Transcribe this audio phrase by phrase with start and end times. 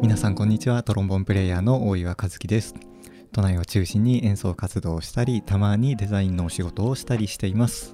[0.00, 0.82] 皆さんこんにちは。
[0.82, 2.74] トロンボンプレイヤーの大岩和樹です。
[3.32, 7.92] 都内を中心に演奏活動をしたりたまにデザインのお仕事をしたりしています。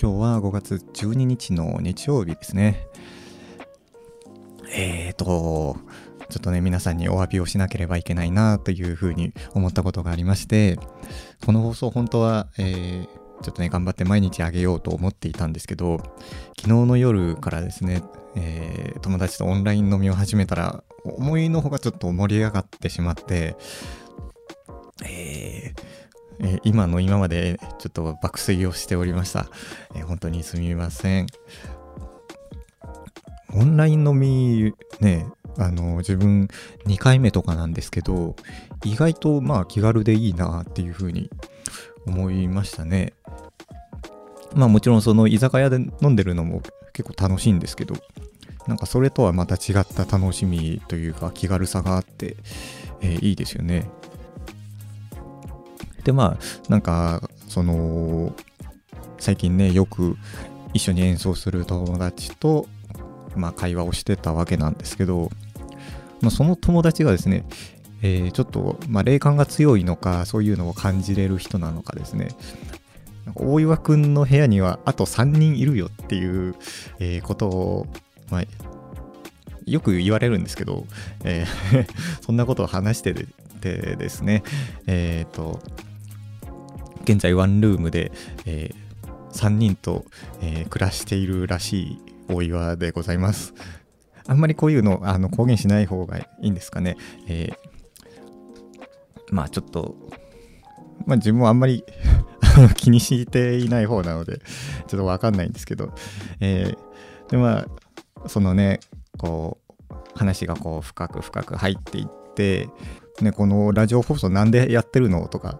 [0.00, 2.88] 今日は5月12日の日曜日ですね。
[4.74, 5.76] えーと
[6.28, 10.78] ちょっとね皆さんにお詫びをしなければいけないなというふうに思ったことがありまして
[11.44, 15.98] この放送本当は、えーちょっとね、頑張って毎日あげようと思っていたんですけど、
[16.56, 18.02] 昨日の夜からですね、
[18.36, 23.56] え、友達とオンライン飲みを始めたら、思いのほかちょっと盛り上がってしまって、
[25.04, 29.46] えー、えー、今の今までちょっと爆睡をしておりました。
[29.94, 31.26] えー、本当にすみません。
[33.54, 35.26] オンライン飲みね、
[35.58, 36.48] あの自分
[36.86, 38.36] 2回目とかなんですけど
[38.84, 41.30] 意外とまあ気軽でいいなっていうふうに
[42.06, 43.12] 思いましたね
[44.54, 47.94] まあもちろんその居酒屋で飲んでるのも結構楽しいんですけど
[48.66, 52.36] なんかそれとはまた違った楽しみというか気軽さがあって、
[53.00, 53.90] えー、いいですよね。
[56.04, 58.34] でまあなんかその
[59.18, 60.16] 最近ねよく
[60.74, 62.66] 一緒に演奏する友達と、
[63.36, 65.30] まあ、会話をしてたわけなんですけど、
[66.20, 67.44] まあ、その友達がですね、
[68.02, 72.28] えー、ちょっと、まあ、霊感が強いのかそういうのを感じれる人なのかですね
[73.34, 76.54] 大岩くんの部屋にはあと3人いるよっていう、
[76.98, 77.86] えー、ことを、
[78.32, 78.42] まあ、
[79.66, 80.86] よく言われるんですけど、
[81.22, 81.86] えー
[82.24, 83.14] そんなことを話して
[83.60, 84.42] てですね、
[84.86, 85.60] えっ、ー、と、
[87.02, 88.10] 現在ワンルームで、
[88.46, 90.06] えー、3人と、
[90.40, 93.52] えー、暮らしているらしい大岩でございます。
[94.26, 96.96] あんまりこういうのあの公言しない方がいいんですかね。
[97.28, 99.94] えー、まあちょっと、
[101.06, 101.84] まあ自分もあんまり
[102.76, 104.38] 気にしていない方なので、
[104.86, 105.92] ちょっとわかんないんですけど、
[106.40, 107.66] えー、でまあ、
[108.26, 108.80] そのね、
[109.18, 109.58] こ
[109.90, 112.68] う、話がこう深く深く入っていって、
[113.20, 115.58] ね、このラジオ放送なんでやってるのとか、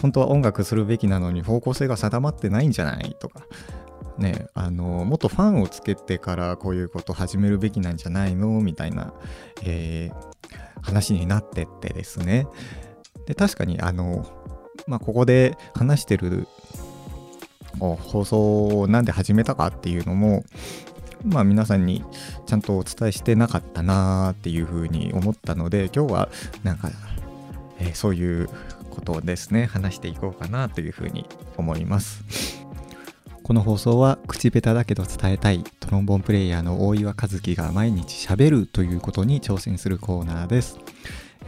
[0.00, 3.46] 本当は音楽するべきなのに方向性が定まってないんじゃないとか、
[4.16, 8.60] ね、あのもっとファンをつけてからこういうこと始めるべきなんじゃないの？
[8.60, 9.12] みたいな、
[9.64, 12.46] えー、話になってってですね。
[13.26, 14.26] で確かにあの
[14.86, 16.46] まあ、ここで話してる
[17.78, 20.44] 放送をなんで始めたかっていうのも、
[21.24, 22.04] まあ、皆さんに
[22.46, 26.28] ちゃんとお伝えしてなかったなーっていうふうに思ったので今日は
[26.62, 26.90] なんか、
[27.78, 28.48] えー、そういう
[28.90, 29.66] ことをですね。
[29.66, 32.58] 話していこうかなというふうに思います。
[33.42, 40.78] この放送は口下手だけど伝えたいトロンボンプレイヤーの大岩和樹が毎日しゃべるということに挑戦するコーナーです。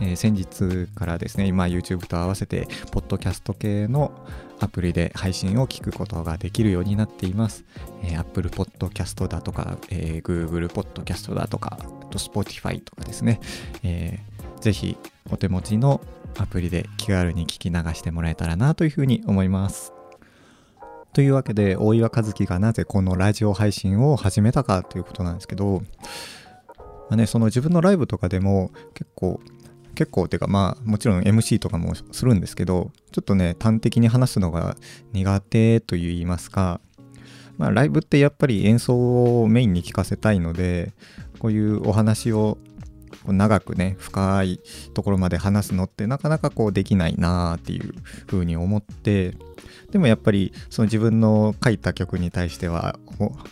[0.01, 4.13] えー、先日からですね、今 YouTube と合わせて、ポッドキャスト系の
[4.59, 7.65] アプリで配信を聞くことができるようになっています。
[8.03, 11.79] えー、Apple Podcast だとか、えー、Google Podcast だとか、
[12.11, 13.41] と Spotify とかですね、
[13.83, 14.97] えー、ぜひ
[15.31, 16.01] お手持ちの
[16.39, 19.93] アプリで気軽に聞き流してもらえたらなというふうに思います。
[21.13, 25.83] というわけで、大岩和樹がなぜこのラジオ配信を始めたかということなんですけど、
[26.79, 29.41] まあね、その自分のライブとかでも結構
[30.01, 34.79] 結構てかまあもちろん MC とかもするんですけどちょっとね端的に話すのが
[35.13, 36.81] 苦手と言いますか
[37.59, 40.95] まあライブってやっぱり演奏をメインに聴かせたいので
[41.39, 42.57] こういうお話を
[43.27, 44.61] 長くね深い
[44.95, 47.93] ところまで話すのってなかなかこうできないなーっていう
[48.27, 49.35] 風に思って
[49.91, 52.99] でもやっぱりその自分の書いた曲に対しては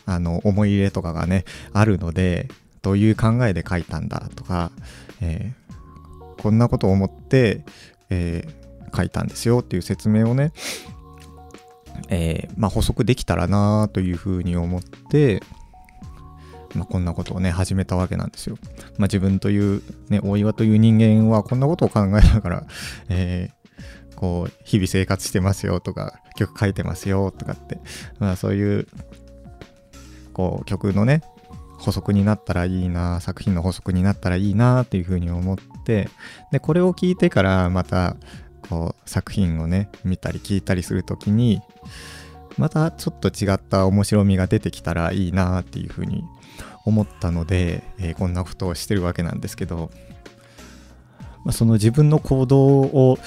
[0.07, 1.45] あの思い入れとかがね
[1.75, 2.49] あるので
[2.81, 4.71] どういう考えで書いたんだとか、
[5.21, 5.69] えー
[6.39, 7.65] こんなことを思って、
[8.11, 10.53] えー、書いたんですよっていう説明をね、
[12.09, 15.43] えー、まあ、補足できたらなというふうに思って、
[16.75, 18.57] まあ、こんなことをね始めたわけなんですよ。
[18.99, 22.67] まあ、自分という、ね、大岩という人間はこんなことを考えながら、
[23.09, 27.79] えー、こう日々生活してますよとか曲書いてますよとかって、
[28.19, 28.87] まあ、そういう
[30.33, 31.23] こう曲のね
[31.79, 36.09] 補足になったらいいな作品の補足になったらいいなっていうふうに思って
[36.51, 38.17] でこれを聞いてからまた
[38.69, 41.63] こう作品をね見たり聞いたりする時に
[42.59, 46.25] またちょっと違った面白みが出てきたらいいなっていうふうに
[46.85, 49.91] 思ったので、えー、こんなことをしてるわけなんですけど、
[51.45, 53.19] まあ、その自分の行動を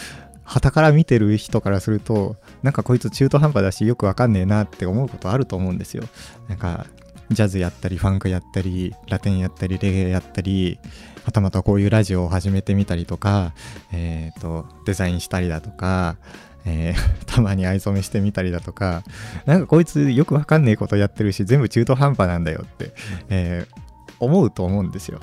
[0.44, 6.04] 旗から見てる人からするとなんかこいつ中途半端だしよくわかんねえなって思うことあると思うんですよ。
[6.50, 6.86] なんか
[7.32, 10.80] ジャズやったりファンクやったりラテンやったりレゲエやったり
[11.24, 13.54] はたまたこういうラジオを始めてみたりとか、
[13.94, 16.18] えーと、デザインしたりだとか、
[16.66, 19.04] えー、 たまに藍染めしてみたりだとか
[19.46, 22.94] なんかこいつよくわかんねえことやってるし全部中途半端なんだよって、
[23.30, 25.20] えー、思うと思うんですよ。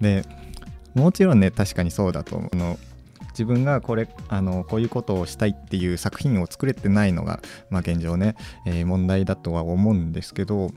[0.00, 0.24] で
[0.94, 2.78] もちろんね確かにそうだと思うの
[3.30, 8.36] 自分がこれあのこういうことをしたいっていう作品を作れてないのが、まあ、現状ね、
[8.66, 10.70] えー、問題だとは思うんですけど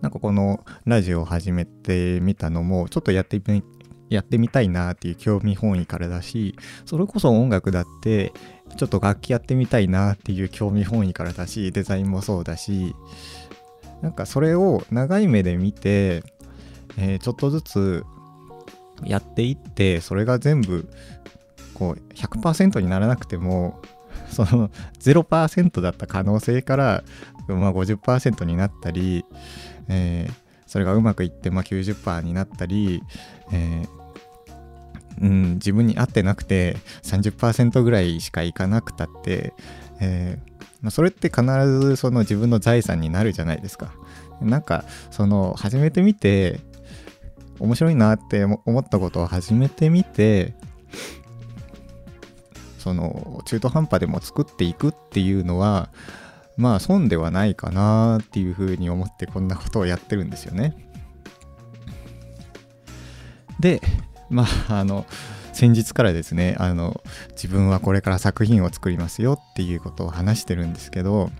[0.00, 3.62] なんかこのラジオを始めてみたのもちょっとやってみ
[4.10, 8.32] やってみたいなっていう興味本位からだしそれこそ音楽だって
[8.76, 12.94] ちょっと楽器やってみたいなっていう興味本位からだしデザインもそうだし
[14.02, 16.22] なんかそれを長い目で見て、
[16.98, 18.04] えー、ちょっとずつ
[19.04, 20.88] やっていってそれが全部
[21.72, 23.80] こう100%にならなくても
[24.34, 24.70] その
[25.00, 27.04] 0%だった可能性から、
[27.48, 29.24] まあ、50%になったり、
[29.88, 30.32] えー、
[30.66, 33.02] それがうまくいって、まあ、90%になったり、
[33.52, 39.54] えー、うん、自分に合ってなくて30%ぐらいしかいかなくたって、
[40.00, 43.94] えーまあ、それって必ずその自分の財産になるじゃないですか。
[44.42, 46.60] なんかその始めてみて
[47.58, 50.54] 面白いなって思ったことを始めてみて
[52.84, 55.88] その中途半端でも作っていくっていうのは
[56.58, 60.76] まあ損ではないかなっていうふうに思ってこんなことをやってるんですよね。
[63.58, 63.80] で
[64.28, 65.06] まああの
[65.54, 67.00] 先日からですねあの
[67.30, 71.30] 自分はこれから作品を作りますよっていうことを話してるんですけど、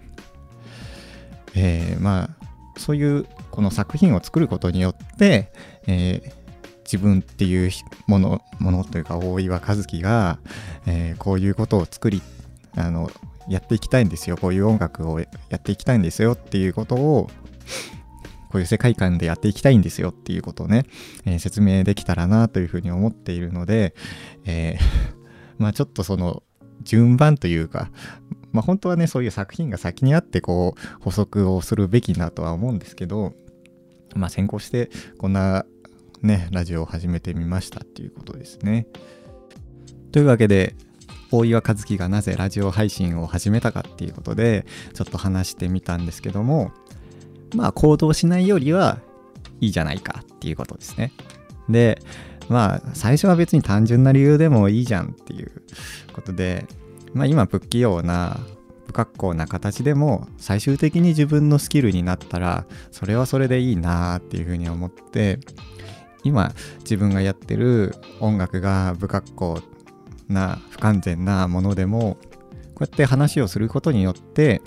[1.55, 5.52] えー、まあそういうこの作品を作ることによって、
[5.87, 6.44] えー、
[6.84, 7.70] 自分っていう
[8.06, 10.38] ものものというか大岩和樹が、
[10.86, 12.22] えー、こういうことを作り
[12.76, 13.10] あの
[13.48, 14.36] やっていきたいんですよ。
[14.36, 15.26] こういう音楽をや
[15.56, 17.31] っていきたいんですよっていうことを
[18.54, 20.84] こういう世界観でやっていきたいんですよっていうことをね、
[21.25, 23.96] えー、説明できたらなというふうに思っているので、
[24.44, 24.82] えー、
[25.58, 26.44] まあちょっとその
[26.82, 27.90] 順番というか、
[28.52, 33.32] まあ本当はねそういう作品が先にあってこう補足をするべきだとは思うんですけど
[34.14, 34.88] まあ先行して
[35.19, 35.66] こんな
[36.24, 38.86] ねラジオを始めてみましたっていうことですね。
[40.10, 40.74] というわけで
[41.30, 46.72] 大岩和樹がなぜラジオ配信を始めたかっていうことでちょっと話してみたんですけども
[47.54, 48.98] まあ行動しないよりは
[49.60, 51.12] いいじゃないかっていうことですね。
[51.68, 52.00] で
[52.48, 55.50] まあ最初は別に単純な理由でもいいじゃんっていう
[56.12, 56.66] ことで
[57.12, 58.38] まあ今不器用な
[58.86, 65.40] 不格好な形でも最終的に自分のスキルになったらそれはそれでいいなっていうふうに思って
[66.24, 69.60] 今自分がやってる音楽が不格好
[70.28, 72.16] な不完全なものでも
[72.74, 74.62] こうやって話をすることによって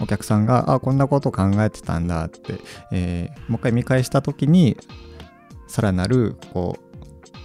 [0.00, 2.54] お客さんがあこんなこと考えてたんだって、
[2.92, 4.76] えー、もう一回見返した時に
[5.68, 6.78] さらなるこ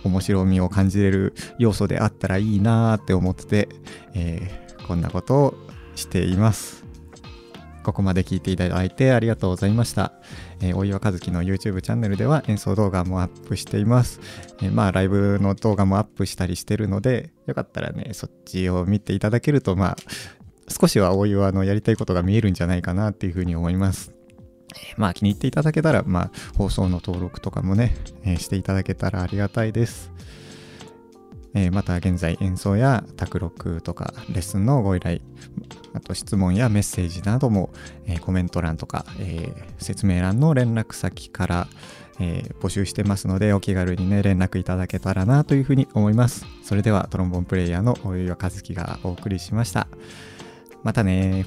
[0.03, 3.69] う面白みを感じれる要素であったらいいなって思ってて、
[4.13, 5.55] えー、こんなことを
[5.95, 6.90] しています。
[7.83, 10.13] ここまで聞いていただいてありがとうございました。
[10.59, 14.19] えー、大岩和樹の YouTube チャンネルでは演奏動画もアップしています。
[14.61, 19.95] えー、まあライブの動画もアップしたりしてるので、よかったらね、そっちを見ていただけると、まあ
[20.67, 24.13] 少しは大岩のやりたいことが見えるんじゃないかなっていうふうに思います。
[24.75, 30.11] え、まあ気に入っていただけたら、まあ放送の登録とかもね、えしていただけたらありがたいです。
[31.53, 35.19] えー、また現在演奏や卓録とかレッスンのご依頼
[35.93, 37.71] あと質問やメッセージなども、
[38.05, 41.67] えー、コメント欄とか、えー、説明欄の連絡先から、
[42.19, 46.45] え募集してますのでお気軽にね連絡いただけたらなというふうに思います。
[46.63, 49.87] それではトロンボンプレイヤーの大岩和樹がお送りしました。
[50.83, 51.45] またね